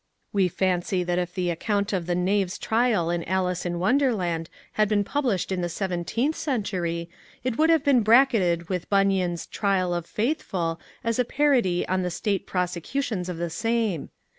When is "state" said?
12.09-12.47